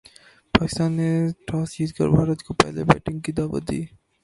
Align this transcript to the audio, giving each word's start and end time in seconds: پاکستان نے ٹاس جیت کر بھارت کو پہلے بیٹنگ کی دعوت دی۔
پاکستان 0.53 0.91
نے 0.99 1.09
ٹاس 1.47 1.67
جیت 1.73 1.91
کر 1.97 2.07
بھارت 2.15 2.39
کو 2.45 2.51
پہلے 2.61 2.81
بیٹنگ 2.89 3.19
کی 3.23 3.31
دعوت 3.37 3.63
دی۔ 3.69 3.81